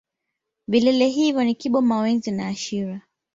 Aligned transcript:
vilele 0.67 1.07
hivyo 1.07 1.43
ni 1.43 1.55
kibo 1.55 1.81
mawenzi 1.81 2.31
na 2.31 2.55
shira 2.55 3.01